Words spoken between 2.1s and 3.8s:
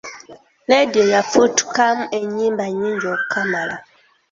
ennyimba nnyingi okukamala.